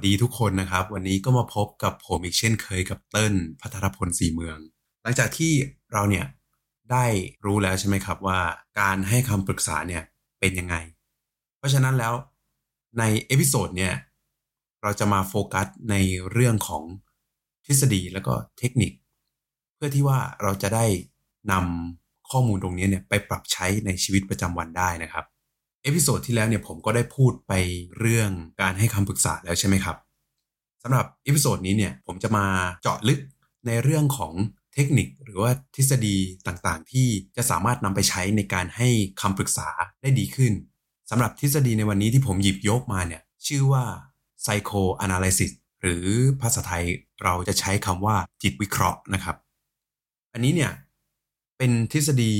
[0.00, 4.58] สวัสดีทุกคนนะครับ วันนี้ก็มาพบกับผมอีกเช่นเคยกับเติ้ลพัทรพลสีเมือง
[5.02, 5.52] หลังจากที่
[5.92, 6.26] เราเนี่ย
[6.92, 7.04] ได้
[7.44, 8.40] รู้แล้วใช่ไหมครับว่า
[8.80, 10.02] การให้คำปรึกษาเนี่ย
[10.40, 10.76] เป็นยังไง
[11.58, 12.14] เพราะฉะนั้นแล้ว
[12.98, 13.94] ใน episode เนี่ย
[14.82, 15.94] เราจะมาโฟกัสใน
[16.32, 16.84] เรื่องของ
[17.66, 18.92] ทฤษฎีแล้วก็เทคนิค
[19.74, 20.86] เพื่อที่ว่าเราจะได้
[21.52, 25.24] นำข้อมูลตรงนี้เนี่ยไปปรับใช้ในชีวิตประจำวันได้นะครับ
[25.82, 27.52] episode ที่แล้วเนี่ยผมก็ได้พูดไป
[27.98, 28.30] เรื่อง
[28.60, 29.96] การให้คำปรึกษาแล้วใช่ไหมครับ
[30.82, 32.46] สำหรับ episode นี้เนี่ยผมจะมา
[32.82, 33.20] เจาะลึก
[33.66, 34.32] ในเรื่องของ
[34.74, 38.88] เทคนิคหรือว่าทฤษฎีต่างๆ ที่จะสามารถนำไปใช้ในการให้
[39.20, 39.68] คำปรึกษา
[40.02, 40.52] ได้ดีขึ้น
[41.10, 43.84] สำหรับทฤษฎีในวันนี้ที่ผมหยิบยกมาเนี่ยชื่อว่า
[44.44, 45.52] psychoanalysis
[45.82, 46.06] หรือ
[46.40, 46.84] ภาษาไทย
[47.22, 49.36] เราจะใช้คำว่าจิตวิเคราะห์นะครับ
[50.32, 50.72] อันนี้เนี่ย
[51.58, 52.34] เป็นทฤษฎี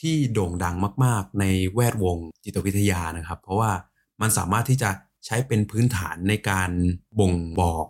[0.00, 3.72] ที่โด่งดังมาก ๆ ในแวดวงจิตวิทยานะครับ เพราะว่า
[4.20, 4.90] มันสามารถที่จะ
[5.26, 6.70] ใช้เป็นพื้นฐานในการ
[7.18, 7.86] บ่งบอก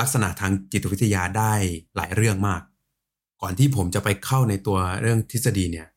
[0.00, 1.52] ลักษณะทางจิตวิทยาได้
[1.96, 2.62] หลายเรื่องมาก
[3.42, 5.88] ก่อนที่ผมจะไปเข้าในตัวเรื่องทฤษฎีเนี่ย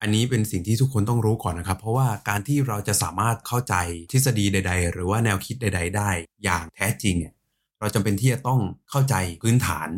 [0.00, 3.74] อันนี้เป็นสิ่งที่ทุกคนต้องรู้ก่อนนะครับ เพราะว่าการที่เราจะสามารถเข้าใจ
[4.12, 6.10] ทฤษฎีใด ๆ หรือว่าแนวคิดใด ๆ ได้
[6.44, 7.34] อย่างแท้จริงเนี่ย
[7.80, 9.88] เราจำเป็นที่จะต้องเข้าใจพื้นฐาน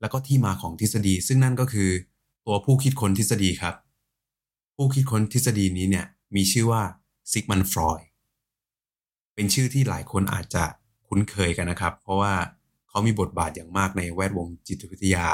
[0.00, 1.90] แล้วก็ที่มาของทฤษฎี ซึ่งนั่นก็คือ
[2.46, 3.74] ตัวผู้คิดค้นทฤษฎีครับ
[4.76, 6.82] ผู้คิดค้นทฤษฎีนี้เนี่ยมีชื่อว่า
[7.32, 8.00] ซิกมันฟรอย
[9.34, 10.64] เป็นชื่อที่หลายคนอาจจะ
[11.08, 12.34] คุ้นเคยกันนะครับ เพราะว่า
[12.88, 15.28] เขามีบทบาทอย่างมากในแวดวงจิตวิทยา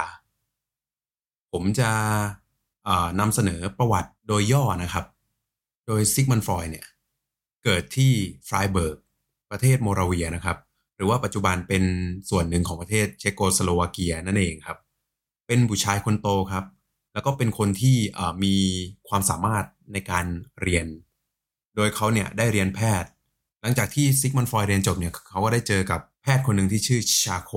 [1.52, 1.90] ผมจะ
[3.20, 5.04] นำเสนอประวัติโดยย่อนะครับ
[5.86, 6.86] โดยซิกมันฟรอยเนี่ย
[7.64, 8.12] เกิดที่
[8.48, 8.96] ฟรายเบิร์ก
[9.50, 10.58] ประเทศโมราเวียนะครับ
[10.96, 11.84] หรือว่าปัจจุบันเป็น
[12.30, 14.78] ส่วนหนึ่งของประเทศเชโกสโลวาเกียนั่นเองครับ
[15.46, 16.64] เป็นบุตรชายคนโตครับ
[17.12, 17.96] แล้วก็เป็นคนที่
[18.44, 18.54] มี
[19.08, 20.26] ความสามารถในการ
[20.62, 20.86] เรียน
[21.76, 23.10] โดยเขาเนี่ยได้เรียนแพทย์
[23.60, 27.52] หลังจากที่ซิกมันฟอยเรียนจบเนี่ยเขาก็ได้เจอกับแพทย์คนหนึ่งที่ชื่อชาโค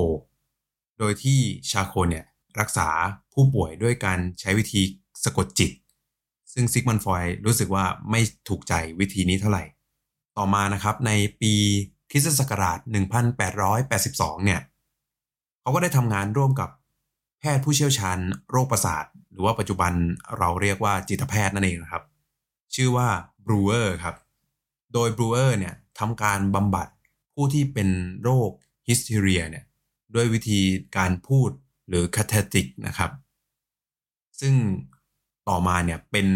[0.99, 1.39] โดยที่
[1.71, 2.25] ชาโคเนี่ย
[2.59, 2.89] รักษา
[3.33, 4.81] ผู้ป่วยด้วยการใช้วิธี
[5.23, 5.71] สะกดจิต
[6.53, 9.63] ซึ่งซิกมันฟอยรู้สึกว่าไม่ถูกใจวิธีนี้เท่าไหร่
[10.37, 11.11] ต่อมานะครับใน
[11.41, 11.53] ปี
[12.11, 12.79] คริสตศักราช
[13.41, 14.61] 1882 เนี่ย
[15.61, 16.69] เขาก็ได้ทำงานร่วมกับ
[17.55, 18.17] แพทย์ผู้เชี่ยวชาญ
[18.51, 19.93] โรคประสาท หรือว่าปัจจุบัน
[20.37, 22.03] เราเรียกว่าจิตแพทย์นั่นเองนะครับ
[22.75, 23.07] ชื่อว่า
[23.45, 24.15] บรูเออร์ครับ
[24.93, 26.87] โดยบรูเออร์เนี่ยทำการบำบัด
[27.33, 27.89] ผู้ที่เป็น
[28.23, 28.49] โรค
[28.87, 29.65] ฮิสทีเรียเนี่ย
[30.15, 30.59] ด้วยวิธี
[30.97, 31.49] การพูด
[31.87, 33.11] หรือ cathartic นะครับ
[34.39, 34.53] ซึ่ง
[35.49, 36.27] ต่อมาเนี่ยเป็น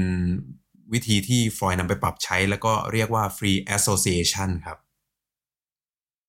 [0.94, 4.80] วิธีที่ฟรอยด์นำไปปรับใช้ แล้วก็เรียกว่า free association ครับ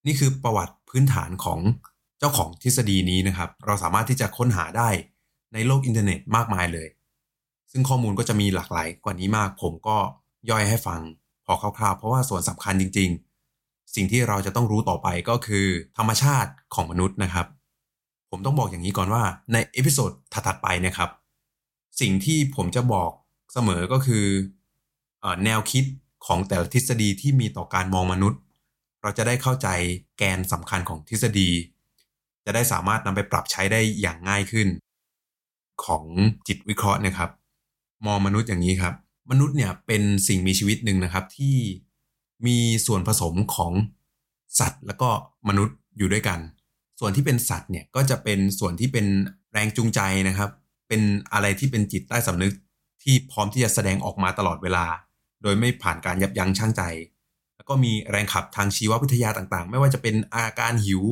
[0.06, 1.60] นี่คือประวัติพื้นฐานของ
[2.20, 4.88] เจ้าของทฤษฎีนี้นะครับ เราสามารถที่จะค้นหาได้
[5.53, 6.88] ในโลกอินเทอร์เน็ตมากมายเลย
[7.70, 9.97] ซึ่งข้อมูลก็จะมีหลากหลายกว่านี้มาก ผมก็
[10.50, 11.00] ย่อยให้ฟัง
[11.47, 13.10] พอคร่าวๆ เพราะว่าส่วนสำคัญจริง
[13.53, 15.66] ๆ สิ่งที่เราจะต้องรู้ต่อไปก็คือ
[15.98, 17.47] ธรรมชาติของมนุษย์นะครับ
[18.30, 19.22] ผมต้องบอกอย่างนี้ก่อนว่า
[19.53, 21.10] ใน episode ถัดๆไปนะครับ
[22.00, 23.10] สิ่งที่ผมจะบอก
[23.53, 24.25] เสมอก็คือ
[25.44, 25.84] แนวคิด
[26.26, 28.41] ของแต่ละทฤษฎีที่มีต่อการมองมนุษย์
[29.03, 29.69] เราจะได้เข้าใจ
[30.19, 31.50] แกนสำคัญของทฤษฎี
[32.50, 34.68] จะได้สามารถนำไปปรับใช้ได้อย่างง่ายขึ้น
[35.84, 36.04] ของ
[36.48, 37.30] จิตวิเคราะห์นะครับ
[38.06, 38.94] มองมนุษย์อย่างนี้ครับ
[39.30, 41.56] มนุษย์เนี่ยเป็นสิ่งมีชีวิตหนึ่งนะครับที่
[42.46, 43.72] มีส่วนผสมของ
[44.60, 45.08] สัตว์แล้วก็
[45.48, 46.38] มนุษย์อยู่ด้วยกัน
[47.00, 49.06] ส่วนที่เป็นสัตว์เนี่ยก็จะเป็นส่วนที่เป็น
[49.52, 50.50] แรงจูงใจนะครับ
[50.88, 52.54] เป็นอะไรที่เป็นจิตใต้สำนึก
[53.02, 54.86] ที่พร้อมที่จะแสดงออกมาตลอดเวลา
[55.42, 56.82] โดยไม่ผ่านการยับยั้งชั่งใจ
[57.56, 61.04] แล้วก็มีแรงขับทางชีววิทยาต่างๆ ไม่ว่าจะเป็นอาการหิว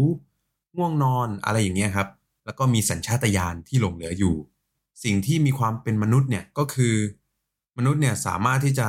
[0.79, 2.09] ง่วงนอนอะไรอย่างเงี้ยครับ
[2.45, 4.35] แล้วก็มีสัญชาตญาณที่หลงเหลืออยู่
[5.05, 6.95] สิ่งที่มีความเป็นมนุษย์เนี่ยก็คือ
[7.79, 8.89] มนุษย์เนี่ยสามารถที่จะ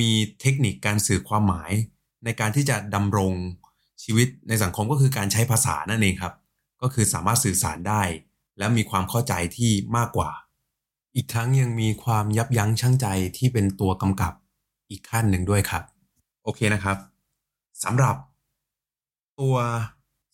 [0.00, 0.10] มี
[0.40, 1.72] เทคนิคการสื่อความหมาย
[2.24, 3.32] ในการที่จะดำรง
[4.02, 6.34] ชีวิตในสังคมก็คือการใช้ภาษานั่นเองครับ
[6.82, 8.02] ก็คือสามารถสื่อสารได้
[8.58, 10.30] และมีความเข้าใจที่มากกว่า
[11.14, 13.06] อีกทั้งยังมีความยับยั้งชั่งใจ
[13.36, 14.32] ที่เป็นตัวกำกับ
[14.90, 15.82] อีกขั้นหนึ่งด้วยครับ
[16.44, 16.96] โอเคนะครับ
[17.84, 18.16] สำหรับ
[19.40, 19.56] ตัว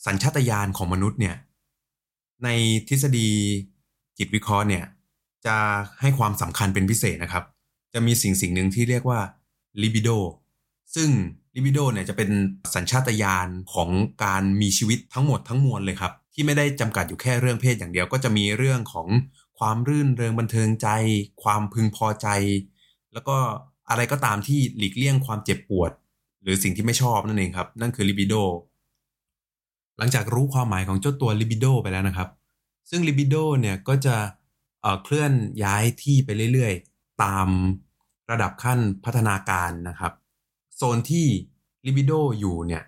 [0.07, 1.37] สัญชาตญาณของมนุษย์เนี่ย
[2.45, 2.49] ใน
[2.89, 3.31] ทฤษฎี
[4.19, 4.85] จิตวิเคราะห์เนี่ย
[5.47, 5.57] จะ
[6.01, 7.45] ให้ความสำคัญเป็นพิเศษนะครับ
[7.95, 9.21] จะมีสิ่งสิ่งหนึ่งที่เรียกว่า
[9.83, 10.19] libido
[10.95, 11.11] ซึ่ง
[11.57, 12.31] libido เนี่ยจะเป็น
[12.75, 13.91] สัญชาตญาณของ
[14.25, 19.09] การมีชีวิตทั้งหมดทั้งมวลเลยครับ ที่ไม่ได้จำกัดอยู่แค่เรื่องเพศอย่างเดียวก็จะมีเรื่องของ
[19.59, 20.89] ความรื่นเริงบันเทิงใจ
[21.43, 22.29] ความพึงพอใจ
[23.13, 23.37] แล้วก็
[23.91, 25.91] อะไรก็ตามที่หลีกเลี่ยงความเจ็บปวด
[26.43, 28.43] หรือสิ่งที่ไม่ชอบนั่นเองครับ นั่นคือ libido
[29.99, 32.29] หลังจากรู้ความหมายของเจ้าตัว libido ไปแล้วนะครับ
[32.91, 34.17] ซึ่ง libido เนี่ยก็จะ
[35.03, 35.33] เคลื่อน
[35.65, 37.49] ย้ายที่ไปเรื่อยๆ ตาม
[38.31, 40.13] ระดับขั้นพัฒนาการนะครับ
[40.77, 41.27] โซนที่
[41.87, 42.83] ลิบิโดอยู่เนี่ย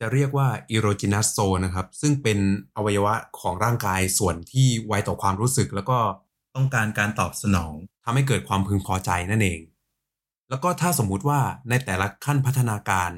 [0.00, 2.38] จะเรียกว่า erogenous zone นะครับ ซึ่งเป็น
[2.76, 5.98] อวัยวะของร่างกายส่วนที่ไวต่อความรู้สึก แล้วก็
[6.56, 7.72] ต้องการการตอบสนอง
[8.04, 9.60] ทำให้เกิดความพึงพอใจนั่นเอง
[10.50, 13.10] แล้วก็ถ้าสมมุติว่าในแต่ละขั้นพัฒนาการ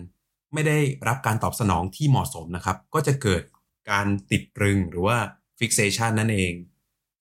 [0.54, 3.42] ไม่ได้รับการตอบสนองที่เหมาะสมนะครับ ก็จะเกิด
[3.90, 5.16] การติดรึงหรือว่า
[5.58, 6.52] fixation นั่นเอง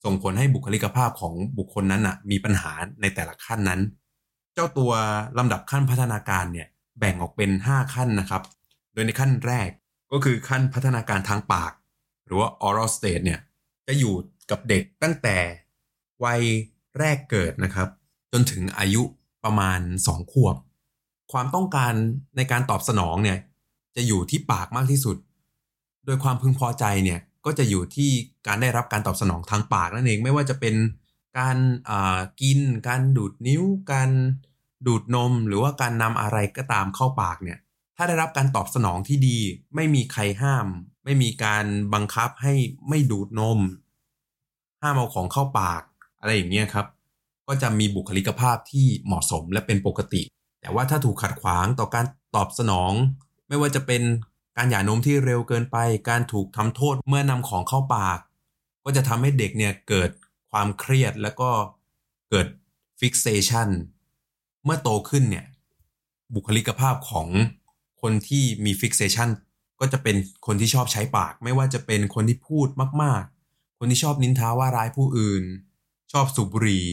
[0.05, 2.71] ส่งผลให้บุคลิกภาพของบุคคลนั้นนะมีปัญหา
[3.01, 3.81] ในแต่ละขั้นนั้น
[4.53, 4.91] เจ้าตัว
[5.37, 6.67] ลำดับขั้นพัฒนาการเนี่ย
[6.99, 8.43] แบ่งออกเป็น 5 ขั้นนะครับ
[8.93, 9.69] โดยในขั้นแรก
[10.11, 11.71] ก็คือขั้นพัฒนาการทางปาก
[12.25, 13.39] หรือว่า oral stage เนี่ย
[13.87, 14.13] จะอยู่
[14.51, 15.37] กับเด็กตั้งแต่
[16.23, 16.41] วัย
[16.99, 17.87] แรกเกิดนะครับ
[18.31, 19.03] จนถึงอายุ
[19.43, 20.55] ประมาณ 2 ขวบ
[21.31, 21.93] ความต้องการ
[22.37, 23.37] ในการตอบสนองเนี่ย
[23.95, 25.17] จะอยู่ที่ปากมากที่สุด
[26.05, 28.09] โดยความพึงพอใจเนี่ยก็จะอยู่ที่
[28.47, 30.75] การได้รับการตอบสนองทางปากนั่นเองไม่ว่าจะเป็น
[31.39, 31.57] การ
[32.41, 34.09] กิน การดูดนิ้ว การ
[34.87, 37.59] ดูดนม หรือว่าการนำอะไรก็ตามเข้าปากเนี่ย
[37.97, 39.37] ถ้าได้รับการตอบสนองที่ดี
[39.75, 40.67] ไม่มีใครห้าม
[41.05, 42.53] ไม่มีการบังคับให้
[42.89, 43.59] ไม่ดูดนม
[44.81, 45.83] ห้ามเอาของเข้าปาก
[46.19, 46.87] อะไรอย่างเงี้ยครับ
[47.47, 50.21] ก็จะมีบุคลิกภาพที่เหมาะสมและเป็นปกติ
[50.61, 52.93] แต่ว่าถ้าถูกขัดขวางต่อการตอบสนอง
[53.47, 54.01] ไม่ว่าจะเป็น
[54.57, 55.77] การหย่านมที่เร็วเกินไป
[56.09, 58.19] การถูกทำโทษเมื่อนำของเข้าปาก
[58.83, 60.09] ก็จะทำให้เด็กเนี่ยเกิด
[60.51, 61.49] ความเครียดแล้วก็
[62.29, 62.47] เกิด
[62.99, 63.69] ฟิกเซชัน
[64.63, 65.45] เมื่อโตขึ้นเนี่ย
[66.33, 67.27] บุคลิกภาพของ
[68.01, 69.29] คนที่มี fixation
[69.79, 70.15] ก็จะเป็น
[70.45, 72.67] คนที่ชอบใช้ปาก ไม่ว่าจะเป็นคนที่พูด
[73.03, 75.43] มาก ๆ คนที่ชอบนินทาว่าร้ายผู้อื่น
[76.11, 76.85] ชอบสูบบุหรี่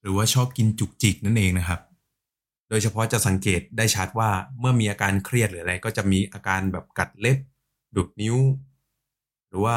[0.00, 1.80] หรือว่าชอบกินจุกจิกนั่นเองนะครับ
[2.68, 4.30] โดยเฉพาะจะสังเกตได้ชัดว่า
[4.60, 7.38] เมื่อมีอาการเครียดหรืออะไร ก็จะมีอาการแบบกัดเล็บ
[7.96, 8.36] ดูดนิ้ว
[9.48, 9.76] หรือว่า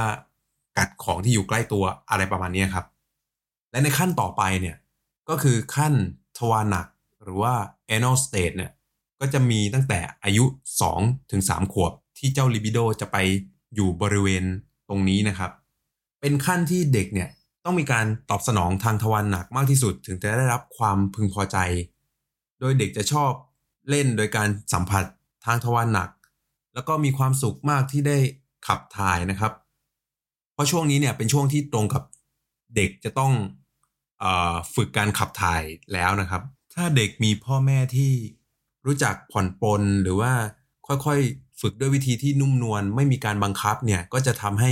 [0.77, 2.85] กัดของที่อยู่ใกล้ตัวอะไรประมาณนี้ครับ
[3.71, 4.77] และในขั้นต่อไปเนี่ย
[5.29, 5.93] ก็คือขั้น
[6.37, 6.87] ทวารหนัก
[7.23, 7.53] หรือว่า
[7.95, 8.71] anal state เนี่ย
[9.19, 10.45] ก็จะมีตั้งแต่อายุ
[10.87, 13.17] 2 ถึง 3 ขวบ ที่เจ้าลิบิโดจะไป
[13.75, 14.43] อยู่บริเวณ
[14.89, 15.51] ตรงนี้นะครับ
[16.21, 17.29] เป็นขั้นที่เด็กเนี่ย
[17.65, 21.57] ต้องมีการตอบสนองทางทวารหนักมากที่สุด ถึงจะได้รับความพึงพอใจ
[22.59, 23.31] โดยเด็กจะชอบ
[23.89, 25.03] เล่นโดยการสัมผัส
[25.45, 26.09] ทางทวารหนัก
[26.73, 28.17] แล้วก็มีความสุขมากที่ได้
[28.67, 29.53] ขับถ่ายนะครับ
[30.53, 32.03] เพราะช่วงนี้เนี่ยเป็นช่วงที่ตรงกับ
[32.75, 33.33] เด็กจะต้อง
[34.23, 34.25] อ
[34.75, 35.61] ฝึกการขับถ่าย
[35.93, 36.41] แล้วนะครับ
[36.73, 38.11] ถ้าเด็กมีพ่อแม่ที่
[38.85, 40.31] รู้จักผ่อนปลนหรือว่า
[40.87, 44.71] ค่อยๆ ฝึกด้วยวิธีที่นุ่มนวลไม่มีการบังคับเนี่ยก็จะทำให้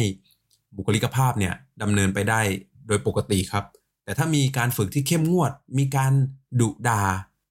[0.75, 2.41] บุคลิกภาพเนี่ยดำเนินไปได้
[2.87, 3.65] โดยปกติครับ
[4.03, 6.13] แต่ถ้ามีการฝึกที่เข้มงวด มีการ
[6.59, 7.01] ดุดา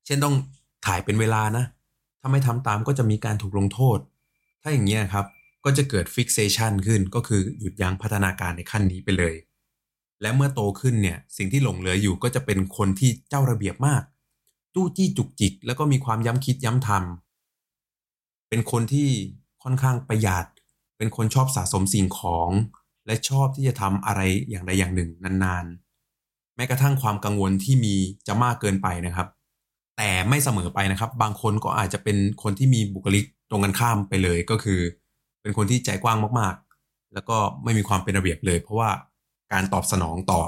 [0.06, 0.34] เช่นต้อง
[0.86, 1.64] ถ่ายเป็นเวลานะ
[2.20, 3.98] ถ้าไม่ทำตามก็จะมีการถูกลงโทษ
[4.62, 5.26] ถ้าอย่างนี้ครับ
[5.64, 9.34] ก็จะเกิดฟิกเซชันขึ้นก็คือหยุดยั้งพัฒนาการในขั้นนี้ไปเลย
[10.22, 14.02] และเมื่อโตขึ้นเนี่ยสิ่งที่หลงเหลืออยู่ก็จะเป็นคนที่เจ้าระเบียบมาก
[14.74, 19.08] จู้จี้จุกจิก แล้วก็มีความย้ำคิดย้ำทำเป็นคนที่
[19.62, 20.46] ค่อนข้างประหยัด
[20.98, 22.50] เป็นคนชอบสะสมสิ่งของ
[23.06, 24.20] และชอบที่จะทำอะไร
[24.50, 27.94] อย่างใดอย่างหนึ่งนานๆ แม้กระทั่งความกังวลที่มี
[28.26, 29.28] จะมากเกินไปนะครับ
[29.96, 34.80] แต่ไม่เสมอไปนะครับ บางคนก็อาจจะเป็นคนที่มีบุคลิกตรงกันข้ามไปเลยก็คือ
[35.42, 38.90] เป็นคนที่ใจกว้างมากๆ แล้วก็ไม่มีความเป็นระเบียบเลย เพราะว่า
[39.52, 40.42] การตอบสนองต่อ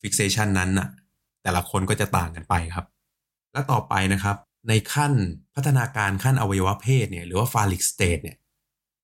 [0.00, 0.88] fixation นั้นน่ะ
[1.42, 2.86] แต่ละคนก็จะต่างกันไปครับ
[3.52, 4.36] และต่อไปนะครับ
[4.68, 5.12] ในขั้น
[5.54, 8.36] พัฒนาการขั้นอวัยวะเพศเนี่ยหรือว่า phallic stage เนี่ย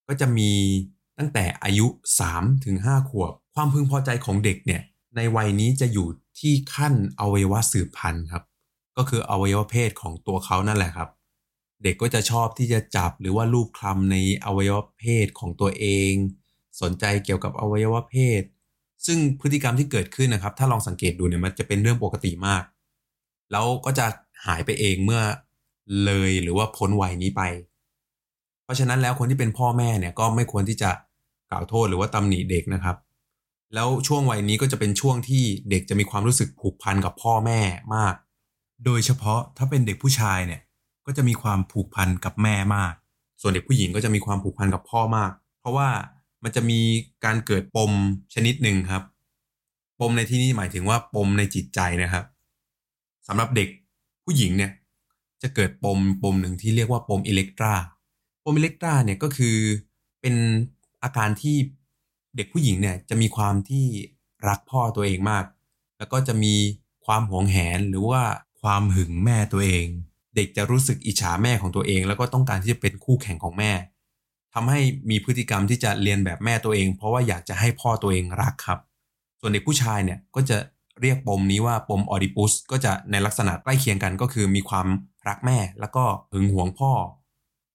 [0.09, 0.51] ก็จะมี
[1.19, 1.87] ตั้งแต่อายุ
[2.27, 4.83] 3 ถึง 5 ขวบ ความพึงพอใจของเด็กเนี่ย
[5.17, 6.09] ในวัยนี้จะอยู่
[6.41, 8.45] ที่ขั้นอวัยวะสืบพันธุ์ครับ
[8.97, 11.09] ก็คืออวัยวะเพศของตัวเขานั่นแหละครับ
[11.83, 16.13] เด็กก็จะชอบที่จะจับหรือว่าลูบคลำในอวัยวะเพศของตัวเอง
[16.81, 18.43] สนใจเกี่ยวกับอวัยวะเพศ
[19.07, 22.63] ซึ่งพฤติกรรมที่เกิดขึ้นนะครับ ถ้าลองสังเกตดูเนี่ยมันจะเป็นเรื่องปกติมาก
[23.53, 24.07] แล้วก็จะ
[24.47, 25.23] หายไปเองเมื่อ
[26.05, 27.43] เลยหรือว่าพ้นวัยนี้ไป
[28.65, 30.91] เพราะฉะนั้นแล้วคนที่เป็นพ่อแม่เนี่ยก็ไม่ควรที่จะ
[31.51, 32.97] กล่าวโทษหรือว่าตำหนิเด็กนะครับ
[33.75, 37.61] แล้วช่วงวัยนี้ก็จะเป็นช่วงที่เด็กจะมีความรู้สึกผูกพันกับพ่อแม่
[37.95, 38.15] มาก
[38.85, 40.61] โดยเฉพาะถ้าเป็นเด็กผู้ชายเนี่ย
[41.07, 42.95] ก็จะมีความผูกพันกับแม่มาก
[43.41, 45.89] ส่วนเด็กผู้หญิงก็จะมีความผูกพันกับพ่อมาก เพราะว่า
[46.43, 46.81] มันจะมี
[47.25, 47.93] การเกิดปม
[48.35, 49.03] ชนิดหนึ่งครับ
[50.01, 52.25] ปมในที่นี้หมายถึงว่าปมในจิตใจนะครับ
[53.27, 53.69] สำหรับเด็ก
[54.25, 54.73] ผู้หญิงเนี่ย
[55.43, 57.75] จะเกิดปมปมหนึ่งที่เรียกว่าปมอิเล็กตรา
[58.45, 59.57] ปมอิเล็กตราเนี่ยก็คือ
[60.21, 60.35] เป็น
[61.03, 61.57] อาการที่
[62.37, 63.85] เด็กผู้หญิงเนี่ยจะมีความที่
[64.49, 65.45] รักพ่อตัวเองมาก
[65.99, 66.55] แล้วก็จะมี
[67.05, 68.23] ความหวงแหนหรือว่า
[68.65, 69.87] ความหึงแม่ตัวเอง
[70.37, 73.73] เด็กจะรู้สึกอิจฉาแม่ของตัวเอง แล้วก็ต้องการที่จะเป็นคู่แข่งของแม่
[74.55, 74.81] ทำให้
[75.11, 78.79] มีพฤติกรรมที่จะเรียนแบบแม่ตัวเอง เพราะว่าอยากจะให้พ่อตัวเองรักครับ
[79.41, 80.59] ส่วนเด็กผู้ชายเนี่ยก็จะ
[81.01, 84.87] เรียกปมนี้ว่าปมออดิปุสก็จะในลักษณะใกล้เคียงกันก็คือมีความ
[85.29, 86.93] รักแม่แล้วก็หึงหวงพ่อ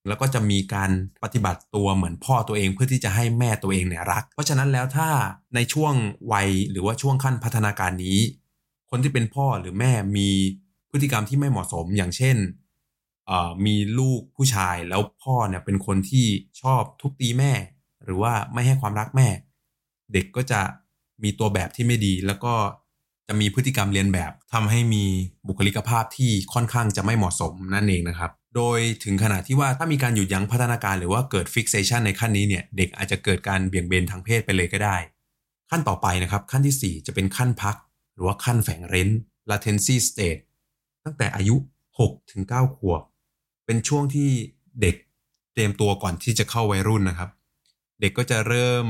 [0.08, 0.92] แล้วก็จะมีการ
[1.24, 5.10] ปฏิบัติตัวเหมือนพ่อตัวเองเพื่อที่จะให้แม่ตัวเองเนี่ยรัก เพราะฉะนั้นแล้วถ้า
[5.56, 5.94] ในช่วง
[6.34, 8.20] วัยหรือว่าช่วงขั้นพัฒนาการนี้
[8.90, 10.30] คนที่เป็นพ่อหรือแม่มี
[10.92, 12.38] พฤติกรรมที่ไม่เหมาะสมอย่างเช่น
[13.66, 16.26] มีลูกผู้ชายแล้วพ่อเนี่ยเป็นคนที่
[16.62, 17.54] ชอบทุบตีแม่
[18.04, 19.28] หรือว่าไม่ให้ความรักแม่
[20.14, 20.62] เด็กก็จะ
[21.24, 22.54] มีตัวแบบที่ไม่ดี แล้วก็
[23.28, 25.06] จะมีพฤติกรรมเรียนแบบทำให้มี
[25.48, 34.98] บุคลิกภาพที่ค่อนข้างจะไม่เหมาะสมนั่นเองนะครับ โดยถึงขนาดที่ว่าถ้ามีการหยุดยั้งพัฒนาการหรือว่าเกิดฟิกเซชันในขั้นนี้เนี่ยเด็กอาจจะเกิดการเบี่ยงเบนทางเพศไปเลยก็ได้
[35.70, 37.76] ขั้นต่อไปนะครับขั้นที่ 4 จะเป็นขั้นพัก
[38.14, 39.10] หรือว่าขั้นแฝงเร้น
[39.50, 40.42] latency state
[41.06, 41.56] ตั้งแต่อายุ
[42.18, 43.02] 6-9ขวบ
[43.66, 44.30] เป็นช่วงที่
[44.82, 44.96] เด็ก
[45.54, 47.30] เตรียมตัวก่อนที่จะเข้าวัยรุ่นนะครับ
[48.02, 48.86] เด็กก็จะเริ่ม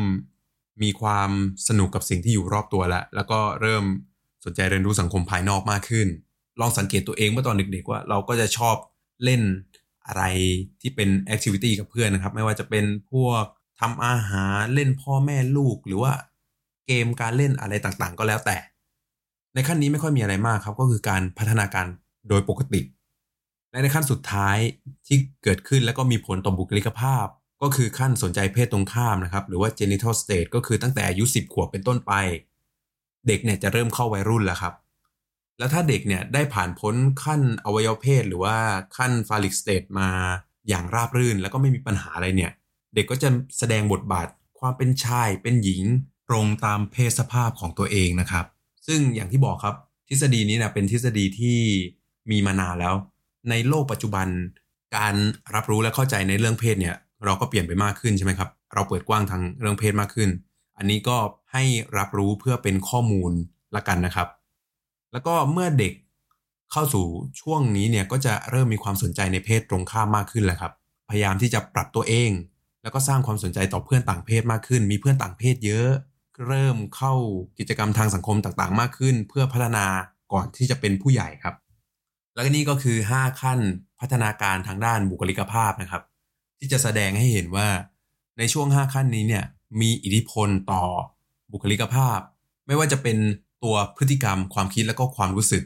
[0.84, 1.30] มีความ
[1.68, 3.84] สนุกกับสิ่งที่อยู่รอบตัวแล้ว แล้วก็เริ่ม
[4.46, 6.08] สนใจเรียนรู้สังคมภายนอกมากขึ้น
[6.60, 8.76] ลองสังเกตตัวเองเมื่อตอนเด็กๆว่าเราก็จะชอบ
[9.24, 9.42] เล่น
[10.08, 10.24] อะไร
[10.82, 13.44] ที่เป็นแอคทิวิตี้กับเพื่อนนะครับ ไม่ว่าจะเป็นพวก
[13.80, 16.14] ทำอาหารเล่นพ่อแม่ลูกหรือว่า
[16.88, 18.58] เกมการเล่นอะไรต่างๆ ก็แล้วแต่
[19.54, 21.86] ในขั้นนี้ไม่ค่อยมีอะไรมากครับ ก็คือการพัฒนาการ
[22.30, 22.82] โดยปกติ
[23.72, 24.58] และในขั้นสุดท้าย
[25.08, 27.26] ที่เกิดขึ้นแล้วก็มีผลต่อบุคลิกภาพ
[27.62, 32.14] ก็คือขั้นสนใจเพศตรงข้ามนะครับ หรือว่า genital state ก็คือตั้งแต่อายุ 10 ขวบเป็นต้นไป
[33.28, 34.74] เด็กเนี่ยจะเริ่มเข้าวัยรุ่นแล้วครับ
[35.58, 38.56] แล้วถ้าเด็กเนี่ยได้ผ่านพ้นขั้นอวัยวเพศ หรือว่า
[38.98, 40.10] ขั้น phallic state มา
[40.70, 42.52] อย่างราบรื่น แล้วก็ไม่มีปัญหาอะไรเนี่ย
[42.96, 44.28] เด็กก็จะแสดงบทบาท
[44.60, 45.84] ความเป็นชายเป็นหญิง
[46.30, 48.46] ตรงตามเพศสภาพของตัวเองนะครับ
[48.90, 49.76] ซึ่งอย่างที่บอกครับ
[50.10, 51.58] ทฤษฎีนี้นะเป็นทฤษฎีที่
[52.32, 52.96] มีมานานแล้ว
[53.50, 54.28] ในโลกปัจจุบัน
[54.98, 55.16] การ
[55.56, 60.30] รับรู้และเข้าใจในเรื่องเพศเนี่ย เราก็เปลี่ยนไปมากขึ้นใช่ไหมครับ เราเปิดกว้างทางเรื่องเพศมากขึ้น
[60.78, 61.18] อันนี้ก็
[61.54, 61.64] ให้
[61.98, 63.32] รับรู้เพื่อเป็นข้อมูล
[63.76, 64.28] ละกันนะครับ
[65.12, 65.94] แล้วก็เมื่อเด็ก
[66.72, 67.06] เข้าสู่
[67.42, 70.74] ช่วงนี้เนี่ยก็จะเริ่มมีความสนใจในเพศตรงข้ามมากขึ้นแหละครับ
[71.10, 72.32] พยายามที่จะปรับตัวเอง
[72.82, 75.90] แล้วก็สร้างความสนใจต่อเพื่อนต่างเพศมากขึ้น มีเพื่อนต่างเพศเยอะ
[76.48, 77.14] เริ่มเข้า
[77.60, 79.86] กิจกรรมทางสังคมต่างๆ มากขึ้น เพื่อพัฒนา
[80.34, 81.56] ก่อนที่จะเป็นผู้ใหญ่ครับ
[82.34, 83.60] แล้วก็นี่ก็คือ 5 ขั้น
[84.00, 86.04] พัฒนาการทางด้านบุคลิกภาพนะครับ
[86.60, 87.68] ที่จะแสดงให้เห็นว่า
[88.38, 89.46] ในช่วง 5 ขั้นนี้เนี่ย
[89.82, 90.84] มีอิทธิพลต่อ
[91.52, 92.20] บุคลิกภาพ
[92.68, 93.18] ไม่ว่าจะเป็น
[93.64, 95.64] ตัวพฤติกรรมความคิดและก็ความรู้สึก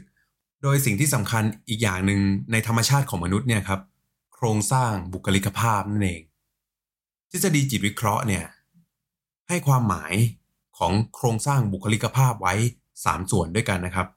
[0.62, 2.20] โดยสิ่งที่สำคัญอีกอย่างหนึ่ง
[2.52, 3.80] ในธรรมชาติของมนุษย์เนี่ยครับ
[4.34, 6.22] โครงสร้างบุคลิกภาพนั่นเอง
[7.30, 8.44] ทฤษฎีจิตวิเคราะห์เนี่ย
[9.48, 10.14] ให้ความหมาย
[10.78, 12.54] ของโครงสร้างบุคลิกภาพไว้
[12.92, 14.08] 3 ส่วนด้วยกันนะครับ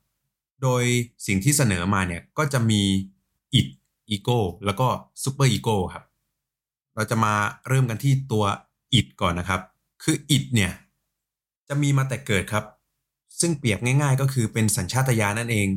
[0.63, 0.83] โดย
[1.27, 2.81] สิ่งที่เสนอมาเนี่ยก็จะมี
[3.53, 3.67] id
[4.09, 4.87] ego แล้วก็
[5.23, 6.05] superego ครับ
[6.95, 7.33] เราจะมา
[7.67, 8.45] เริ่มกันที่ตัว
[8.93, 9.61] id ก่อนนะครับ
[10.03, 10.71] คือ id เนี่ย
[11.67, 12.65] จะมีมาแต่เกิดครับ
[13.39, 15.67] ซึ่งเปรียบง่าย ๆ ก็คือเป็นสัญชาตญาณนั่นเอง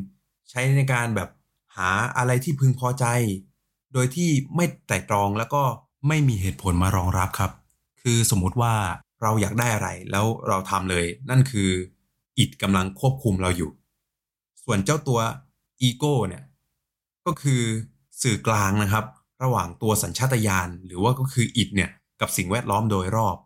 [0.51, 1.29] ใช้ในการแบบ
[1.77, 3.07] หาอะไรที่พึงพอใจ
[3.93, 5.63] โดยที่ไม่ไตร่ตรองแล้วก็
[6.09, 7.53] ไม่มีเหตุผลมารองรับครับ
[8.03, 8.75] คือสมมุติว่า
[9.23, 11.71] เราอยากได้อะไรแล้วเราทำเลย นั่นคือ
[12.39, 13.71] อิดกำลังควบคุมเราอยู่
[14.65, 15.21] ส่วนเจ้าตัว
[15.83, 16.45] อีโก้เนี่ย
[17.27, 17.63] ก็คือ
[18.23, 19.05] สื่อกลางนะครับ
[19.43, 23.37] ระหว่างตัวสัญชาตญาณหรือว่าก็คืออิดเนี่ยกับสิ่งแวดล้อมโดยรอบ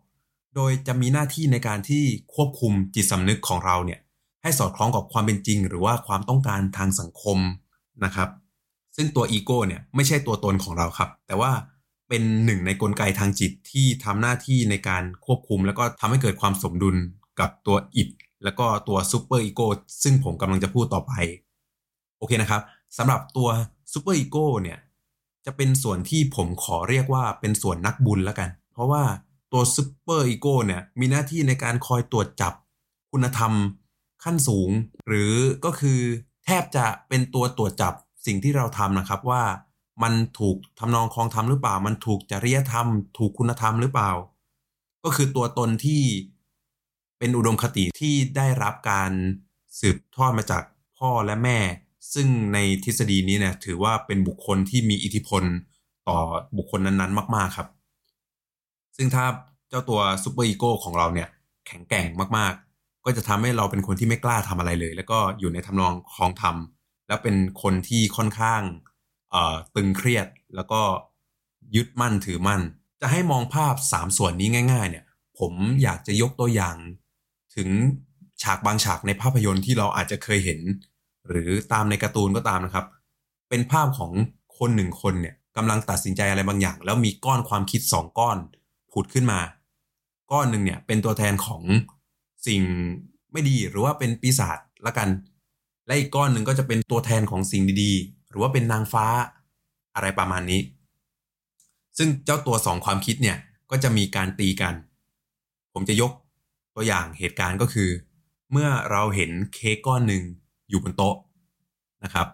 [0.57, 2.05] โดยจะมีหน้าที่ในการที่
[2.35, 4.01] ควบคุมจิตสำนึกของเราเนี่ย
[4.43, 7.39] ให้สอดคล้องกับความเป็นจริง หรือว่าความต้องการทางสังคม
[8.05, 8.29] นะครับ
[8.97, 11.51] ซึ่งตัวอีโก้เนี่ยไม่ใช่ตัวตนของเราครับ แต่ว่า
[12.09, 16.97] เป็นหนึ่งในกลไกทางจิตที่ทำหน้าที่ในการควบคุม แล้วก็ทำให้เกิดความสมดุล
[17.41, 18.09] กับตัว id
[18.45, 19.67] แล้วก็ตัว superego
[20.03, 21.13] ซึ่งผมกำลังจะพูดต่อไป
[22.19, 22.63] โอเคนะครับ
[22.99, 23.49] สำหรับตัว
[23.93, 24.79] superego เนี่ย
[25.47, 29.03] จะเป็นส่วนที่ผมขอเรียกว่าเป็นส่วนนักบุญแล้วกัน เพราะว่า
[29.53, 32.53] ตัว superego เนี่ย มีหน้าที่ในการคอยตรวจจับ
[33.13, 33.53] คุณธรรม
[34.25, 34.71] ขั้นสูง
[35.09, 35.35] หรือ
[35.65, 36.01] ก็คือ
[36.45, 37.95] แทบจะเป็นตัวตรวจจับ
[38.27, 39.43] สิ่งที่เราทำนะครับว่า
[40.03, 42.87] มันถูกทำนองคลองธรรมหรือเปล่า มันถูกจริยธรรม
[43.19, 44.11] ถูกคุณธรรมหรือเปล่า
[45.05, 46.03] ก็คือตัวตนที่
[47.19, 49.11] เป็นอุดมคติที่ได้รับการ
[49.81, 50.63] สืบทอดมาจาก
[50.99, 51.59] พ่อและแม่
[52.15, 55.43] ซึ่งในทฤษฎีนี้เนี่ยถือว่าเป็นบุคคลที่มีอิทธิพล
[56.09, 56.19] ต่อ
[56.57, 57.69] บุคคลนั้นๆ มาก ๆครับ
[58.97, 59.25] ซึ่งถ้า
[59.69, 61.29] เจ้าตัวซูเปอร์อีโก้ของเราเนี่ย
[61.67, 66.57] แข็งแกร่งมากๆ ก็จะทำให้เราเป็นคนที่ไม่กล้าทำอะไรเลย แล้วก็อยู่ในทำนองคลองธรรม
[67.09, 68.63] และเป็นคนที่ค่อนข้าง
[69.77, 70.83] ตึงเครียดแล้วก็
[71.75, 72.63] ยึดมั่นถือมั่น
[73.01, 75.05] จะให้มองภาพ 3 ส่วนนี้ง่าย ๆ เนี่ย
[75.39, 76.77] ผมอยากจะยกตัวอย่าง
[77.57, 77.69] ถึง
[78.43, 80.61] ฉากบางฉากในภาพยนตร์ที่เราอาจจะเคยเห็น
[81.29, 82.87] หรือตามในการ์ตูนก็ตามนะครับ
[83.49, 84.13] เป็นภาพของ
[84.59, 88.39] คนหนึ่งคนเนี่ยกำลังตัดสินใจอะไรบางอย่าง แล้วมีก้อนความคิดสองก้อน
[88.93, 89.41] ผุดขึ้นมา
[90.33, 91.63] ก้อนหนึ่งเนี่ยเป็นตัวแทนของ
[92.47, 92.63] สิ่ง
[93.33, 95.09] ไม่ดีหรือว่าเป็นปีศาจละกัน
[95.87, 97.93] และอีกก้อนหนึ่งก็จะเป็นตัวแทนของสิ่งดี
[98.35, 99.07] รือว่าเป็นนางฟ้า
[99.95, 100.61] อะไรประมาณนี้
[101.99, 103.37] ซึ่งเจ้าตัวสองความคิดเนี่ย
[103.71, 104.75] ก็จะมีการตีกัน
[105.73, 106.13] ผมจะยก
[106.75, 107.91] ตัวอย่างเหตุการณ์ก็คือ
[108.53, 110.23] เมื่อเราเห็นเค้กก้อนหนึ่ง
[110.69, 111.17] อยู่บนโต๊ะ
[112.05, 112.27] นะครับ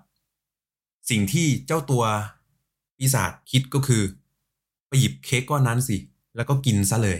[1.10, 2.04] สิ่งที่เจ้าตัว
[2.98, 4.02] ปีศาจคิดก็คือ
[4.88, 5.96] ไปหยิบเค้กก้อนนั้นสิ
[6.36, 7.18] แล้วก็กินซะเลย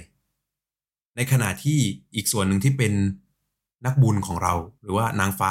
[1.16, 1.78] ในขณะที่
[2.14, 2.92] อีกส่วนหนึ่งที่เป็น
[3.86, 5.50] นักบุญของเรา หรือว่านางฟ้า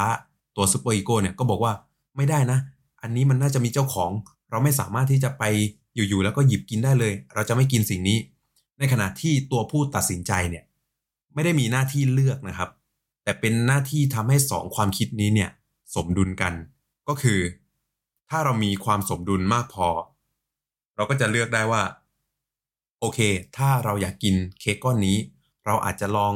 [0.56, 1.72] ตัว superego เนี่ยก็บอกว่า
[2.16, 2.58] ไม่ได้นะ
[3.02, 4.10] อันนี้มันน่าจะมีเจ้าของ
[4.50, 5.44] เราไม่สามารถที่จะไป
[5.94, 8.18] อยู่ๆแล้วก็หยิบกินได้เลย เราจะไม่กินสิ่งนี้
[8.78, 10.64] ในขณะที่ตัวผู้ตัดสินใจเนี่ย
[11.34, 12.70] ไม่ได้มีหน้าที่เลือกนะครับ
[13.24, 15.50] แต่เป็นหน้าที่ทำให้สองความคิดนี้เนี่ย
[15.94, 16.54] สมดุลกัน
[17.08, 17.40] ก็คือ
[18.30, 19.88] ถ้าเรามีความสมดุลมากพอ
[20.96, 21.82] เราก็จะเลือกได้ว่า
[23.00, 23.18] โอเค
[23.56, 25.16] ถ้าเราอยากกินเค้กก้อนนี้
[25.66, 26.34] เราอาจจะลอง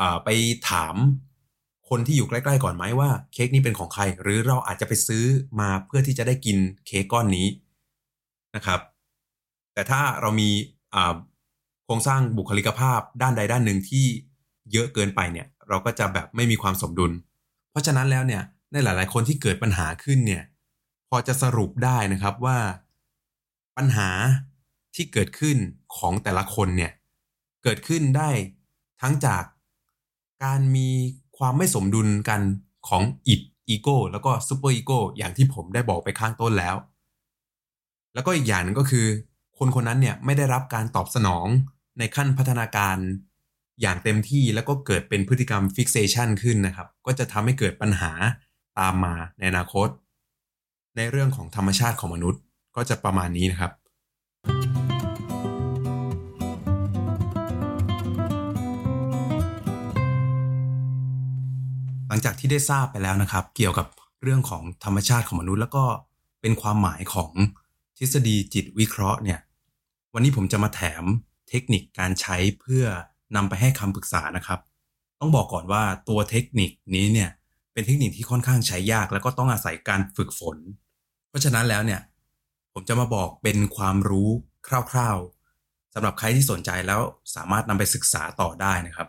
[0.00, 0.28] อไป
[0.70, 0.94] ถาม
[1.90, 5.24] คนที่อยู่ใกล้ๆก่อนไหมว่าเค้กนี้เป็นของใคร หรือเราอาจจะไปซื้อ
[5.60, 6.56] มาเพื่อที่จะได้กิน
[6.86, 7.46] เค้กก้อนนี้
[8.56, 8.80] นะครับ
[9.74, 10.50] แต่ถ้าเรามี
[11.84, 14.06] โครงสร้างบุคลิกภาพด้านใดด้านหนึ่งที่
[14.72, 17.12] เยอะเกินไปเนี่ย เราก็จะแบบไม่มีความสมดุล
[17.70, 18.42] เพราะฉะนั้นแล้วเนี่ย
[18.72, 20.42] ในหลาย ๆ คนที่เกิดปัญหาขึ้นเนี่ย
[21.08, 22.58] พอจะสรุปได้นะครับว่า
[23.76, 24.10] ปัญหา
[24.94, 25.56] ที่เกิดขึ้น
[25.96, 26.92] ของแต่ละคนเนี่ย
[27.64, 28.30] เกิดขึ้นได้
[29.00, 29.44] ทั้งจาก
[30.44, 30.90] การมี
[31.40, 32.40] ความไม่สมดุลกัน
[32.88, 36.76] ของ id ego แล้วก็ superego อย่างที่ผมได้บอกไปข้างต้นแล้ว
[38.14, 39.06] แล้วก็อีกอย่างนึงก็คือ
[39.58, 41.46] คนคนนั้นเนี่ยไม่ได้รับการตอบสนอง
[41.98, 42.96] ในขั้นพัฒนาการ
[43.80, 48.12] อย่างเต็มที่แล้วก็เกิดเป็นพฤติกรรมฟิกเซชันขึ้นนะครับ ก็จะทำให้เกิดปัญหา
[48.78, 49.88] ตามมาในอนาคต
[50.96, 52.40] ในเรื่องของธรรมชาติของมนุษย์
[52.76, 53.72] ก็จะประมาณนี้นะครับ
[62.10, 63.86] หลังจากที่ได้ทราบไปแล้วนะครับ เกี่ยวกับ
[64.22, 65.84] เรื่องของธรรมชาติของมนุษย์ แล้วก็
[66.40, 67.32] เป็นความหมายของ
[67.98, 69.40] ทฤษฎีจิตวิเคราะห์เนี่ย
[70.14, 71.04] วันนี้ผมจะมาแถม
[71.48, 72.84] เทคนิคการใช้เพื่อ
[73.36, 74.60] นำไปให้คำปรึกษานะครับ
[75.20, 77.30] ต้องบอกก่อนว่าตัวเทคนิคนี้เนี่ย
[77.72, 80.56] เป็นเทคนิคที่ค่อนข้างใช้ยาก แล้วก็ต้องอาศัยการฝึกฝน
[81.28, 82.00] เพราะฉะนั้นแล้วเนี่ย
[82.72, 84.30] ผมจะมาบอกเป็นความรู้
[84.92, 87.00] คร่าวๆสำหรับใครที่สนใจแล้ว
[87.34, 89.08] สามารถนำไปศึกษาต่อได้นะครับ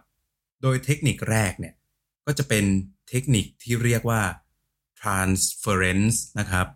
[0.61, 1.73] โดยเทคนิคแรกเนี่ย
[2.25, 2.65] ก็จะเป็น
[3.10, 4.21] เทคนิคที่เรียกว่า
[5.01, 6.67] transference นะครับ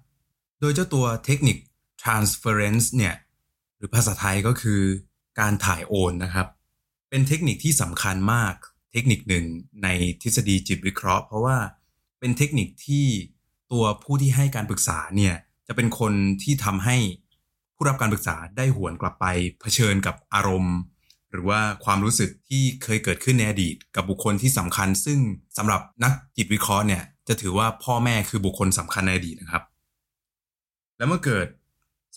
[0.60, 1.58] โดยเจ้าตัวเทคนิค
[2.04, 3.16] transference เนี่ย
[3.78, 4.82] หรือภาษาไทยก็คือ
[5.40, 6.48] การถ่ายโอนนะครับ
[7.10, 8.54] เป็นเทคนิคที่สำคัญมาก
[8.92, 9.46] เทคนิคหนึ่ง
[9.84, 9.88] ใน
[10.22, 11.58] ทฤษฎีจิตวิเคราะห์ เพราะว่า
[12.20, 13.06] เป็นเทคนิคที่
[13.72, 15.36] ตัวผู้ที่ให้การปรึกษาเนี่ย
[15.68, 16.98] จะเป็นคนที่ทำให้
[17.76, 19.26] ผู้รับการปรึกษาได้หวนกลับไป
[19.60, 20.76] เผชิญกับอารมณ์
[21.36, 25.20] หรือว่าความรู้สึกที่เคยเกิดขึ้นในอดีต กับบุคคลที่สำคัญ ซึ่ง
[25.58, 29.64] สำหรับนักจิตวิเคราะห์เนี่ยจะถือว่าพ่อแม่คือบุคคลสำคัญในอดีตนะครับ
[30.98, 31.48] แล้วเมื่อเกิด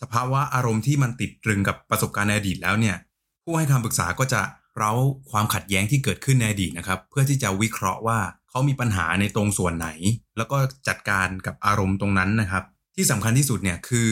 [0.00, 2.96] สภาวะอารมณ์ที่มันติดตรึงกับประสบการณ์ในอดีตแล้วเนี่ย
[3.44, 4.40] ผู้ให้คำปรึกษาก็จะ
[4.76, 4.92] เร้า
[5.30, 8.18] ความขัดแย้งที่เกิดขึ้นในอดีตนะครับ เพื่อที่จะวิเคราะห์ว่า
[8.50, 9.88] เขามีปัญหาในตรงส่วนไหน
[10.36, 12.64] แล้วก็จัดการกับอารมณ์ตรงนั้นนะครับ
[12.96, 14.06] ที่สำคัญที่สุดเนี่ยคือ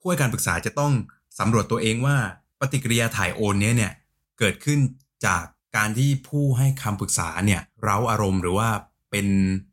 [0.00, 0.92] ผู้ให้การปรึกษาจะต้อง
[1.38, 2.16] สำรวจตัวเองว่า
[2.60, 3.92] ปฏิกิริยาถ่ายโอนเนี้ยเนี่ย
[4.40, 4.78] เกิดขึ้น
[5.26, 5.44] จาก
[5.76, 8.68] การที่ผู้ให้คำปรึกษาเนี่ยเร้าอารมณ์หรือว่า
[9.10, 9.26] เป็น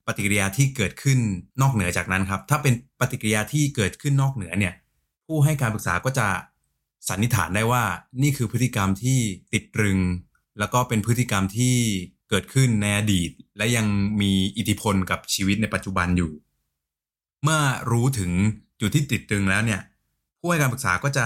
[0.07, 1.19] ปฏิกิริยาที่เกิดขึ้น
[1.61, 4.73] นอกเหนือจากนั้นครับ ถ้าเป็นปฏิกิริยาที่เกิดขึ้นนอกเหนือเนี่ย
[5.27, 6.27] ผู้ให้การปรึกษาก็จะ
[7.09, 7.83] สันนิษฐานได้ว่า
[8.21, 9.19] นี่คือพฤติกรรมที่
[9.53, 9.97] ติดตรึง
[10.59, 11.75] แล้วก็เป็นพฤติกรรมที่
[12.29, 13.87] เกิดขึ้นในอดีต และยัง
[14.21, 16.31] มีอิทธิพลกับชีวิตในปัจจุบันอยู่
[17.43, 18.31] เมื่อรู้ถึง
[18.79, 19.81] จุดที่ติดตรึงแล้วเนี่ย
[20.39, 21.25] ผู้ให้การปรึกษาก็จะ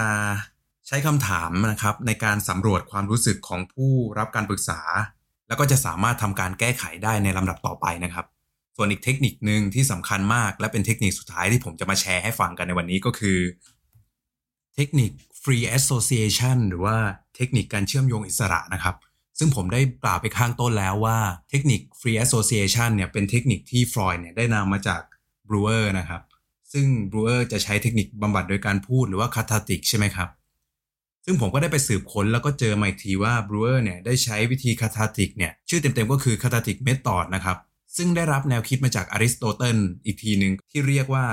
[0.86, 4.80] ใช้คำถามนะครับในการสำรวจความรู้สึกของผู้รับการปรึกษา
[5.48, 8.26] แล้วก็จะสามารถทำการแก้ไขได้ในลำดับต่อไปนะครับ
[8.76, 13.38] ส่วนอีกเทคนิคหนึ่งที่สำคัญมาก และเป็นเทคนิคสุดท้ายที่ผมจะมาแชร์ให้ฟังกันในวันนี้ก็คือ
[14.74, 15.10] เทคนิค
[15.42, 16.96] free association หรือว่า
[17.36, 18.96] เทคนิคการเชื่อมโยงอิสระนะครับ
[19.38, 21.18] ซึ่งผมได้กล่าวไปข้างต้นแล้วว่า
[21.50, 25.00] เทคนิค free association เนี่ยเป็นเทคนิคที่ฟรอยด์เนี่ยได้นำมาจาก
[25.48, 26.22] บรูเออร์นะครับ
[26.72, 30.28] ซึ่งบรูเออร์จะใช้เทคนิคบำบัดโดยการพูดหรือว่า cathartic ใช่ไหมครับ
[31.24, 37.56] ซึ่งผมก็ได้ไปสืบค้นแล้วก็เจอมาอีกทีว่าบรูเออร์เนี่ยได้ใช้วิธี cathartic เนี่ยชื่อเต็มๆก็คือ cathartic method นะครับ
[37.96, 41.26] ซึ่งได้รับแนวคิดมาจากอริสโตเติลอีกทีหนึ่งที่เรียกว่า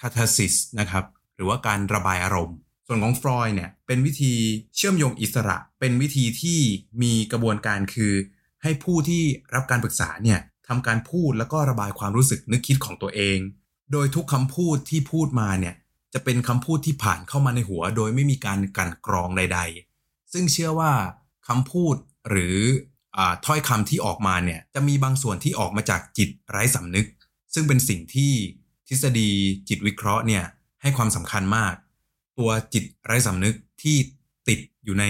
[0.00, 1.04] catharsis นะครับ
[1.36, 4.32] หรือว่าการระบายอารมณ์ ส่วนของฟรอยเนี่ยเป็นวิธี
[4.76, 6.58] เชื่อมโยงอิสระ เป็นวิธีที่
[7.02, 8.12] มีกระบวนการคือ
[8.62, 9.22] ให้ผู้ที่
[9.54, 13.38] รับการปรึกษาเนี่ยทำการพูดแล้วก็ระบายความรู้สึกนึกคิดของตัวเอง
[13.92, 15.74] โดยทุกคำพูดที่พูดมาเนี่ย
[16.18, 19.60] จะเป็นคำพูดที่ผ่านเข้ามาในหัว โดยไม่มีการกันกรองใด
[19.96, 20.92] ๆ ซึ่งเชื่อว่า
[21.48, 21.96] คำพูด
[22.28, 22.56] หรือ
[23.16, 27.06] อถ้อยคำที่ออกมาเนี่ยจะมีบางส่วนที่ออกมาจากจิตไร้สำนึก
[27.54, 28.32] ซึ่งเป็นสิ่งที่
[28.88, 29.30] ทฤษฎี
[29.68, 30.44] จิตวิเคราะห์เนี่ย
[30.82, 31.74] ให้ความสำคัญมาก
[32.38, 33.96] ตัวจิตไร้สำนึกที่
[34.48, 35.04] ติดอยู่ใน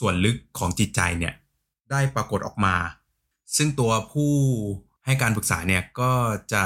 [0.00, 1.34] ส่วนลึกของจิตใจเนี่ย
[1.90, 2.76] ได้ปรากฏออกมา
[3.56, 4.32] ซึ่งตัวผู้
[5.04, 6.12] ให้การปรึกษาเนี่ยก็
[6.52, 6.64] จะ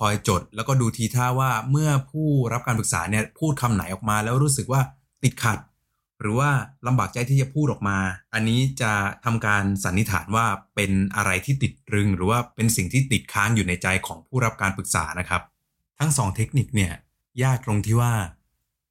[0.00, 4.80] คอยจด แล้วก็ดูทีท่าว่าเมื่อผู้รับการปรึกษาเนี่ยพูดคำไหนออกมา แล้วรู้สึกว่า
[5.22, 5.58] ติดขัด
[6.20, 6.50] หรือว่า
[6.86, 7.98] ลำบากใจที่จะพูดออกมา
[8.34, 8.92] อันนี้จะ
[9.24, 15.42] ทำการสันนิษฐานว่าเป็นอะไรที่ติดรึง หรือว่าเป็นสิ่งที่ติดค้างอยู่ในใจของผู้รับการปรึกษานะครับ
[15.98, 16.92] ทั้งสองเทคนิคเนี่ย
[17.42, 18.14] ยากตรงที่ว่า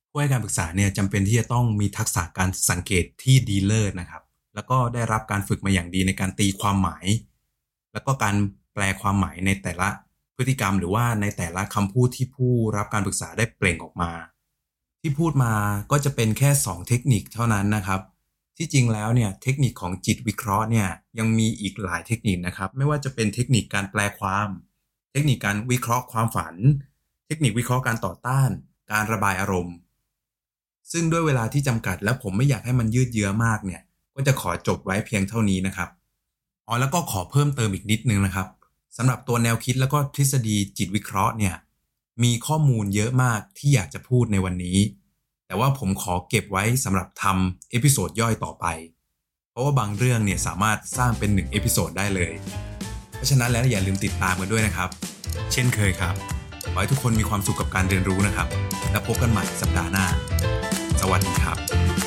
[0.10, 4.24] ผู้ให้การปรึกษาเนี่ยจำเป็นที่จะต้องมีทักษะการสังเกตที่ดีเลิศนะครับ
[4.56, 7.06] แล้วก็ได้รับการฝึกมาอย่างดีในการตีความหมาย
[7.94, 8.36] แล้วก็การ
[8.74, 9.90] แปลความหมายในแต่ละ
[10.40, 14.12] พฤติกรรมหรือว่าในแต่ละคำพูดที่ผู้รับการปรึกษาได้เปล่งออกมา
[15.02, 15.54] ที่พูดมา
[15.92, 18.02] ก็จะเป็นแค่ 2 เทคนิคเท่านั้นนะครับ
[18.58, 20.88] ที่จริงแล้วเนี่ยเทคนิคของจิตวิเคราะห์เนี่ย
[21.20, 24.50] ยังมีอีกหลายเทคนิคนะครับ ไม่ว่าจะเป็นเทคนิคการแปลความ
[25.12, 26.56] เทคนิคการวิเคราะห์ความฝัน
[27.28, 28.50] เทคนิควิเคราะห์การต่อต้าน
[28.92, 29.76] การระบายอารมณ์
[30.92, 33.82] ซึ่งด้วยเวลาที่จำกัดและผมไม่อยากให้มันยืดเยื้อมากเนี่ย
[34.16, 35.90] ก็จะขอจบไว้เพียงเท่านี้นะครับ
[36.68, 38.48] อ๋อแล้วก็ขอเพิ่มเติมอีกนิดนึงนะครับ
[38.98, 41.56] สำหรับตัวแนวคิดแล้วก็ทฤษฎีจิตวิเคราะห์เนี่ย
[42.24, 44.78] มีข้อมูลเยอะมากที่อยากจะพูดในวันนี้
[45.48, 48.66] แต่ว่าผมขอเก็บไว้สำหรับทำ episode ย่อยต่อไป
[49.52, 52.34] เพราะว่าบางเรื่องเนี่ยสามารถสร้างเป็นหนึ่ง episode ได้เลย
[53.16, 54.90] เพราะฉะนั้นแล้วอย่าลืมติดตามกันด้วยนะครับ
[55.52, 56.16] เช่นเคยครับ
[56.72, 58.48] ขอให้ทุกคนมีความสุขกับการเรียนรู้นะครับ
[58.92, 60.06] แล้วพบกันใหม่สัปดาห์หน้า
[61.02, 61.99] สวัสดีครับ